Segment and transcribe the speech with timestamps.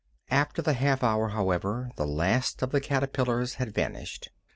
[0.31, 4.31] After the half hour, however, the last of the caterpillars had vanished.